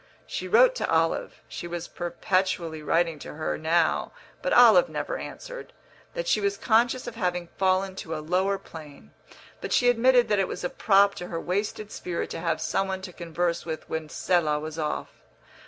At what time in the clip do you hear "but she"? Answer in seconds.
9.61-9.89